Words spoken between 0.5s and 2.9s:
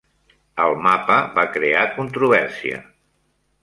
El mapa va crear controvèrsia.